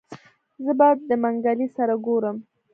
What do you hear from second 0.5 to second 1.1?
زه به